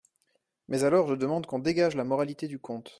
Mais 0.67 0.83
alors 0.83 1.07
je 1.07 1.13
demande 1.13 1.45
qu'on 1.45 1.59
dégage 1.59 1.95
la 1.95 2.03
moralité 2.03 2.47
du 2.47 2.57
conte. 2.57 2.89